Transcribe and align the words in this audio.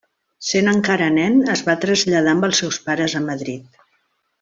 Sent 0.51 0.69
encara 0.71 1.09
nen 1.19 1.37
es 1.57 1.63
va 1.69 1.77
traslladar 1.85 2.35
amb 2.37 2.51
els 2.51 2.65
seus 2.65 2.83
pares 2.91 3.19
a 3.23 3.27
Madrid. 3.33 3.83